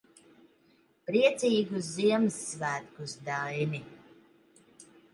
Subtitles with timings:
[1.09, 3.87] Priecīgus Ziemassvētkus, Daini.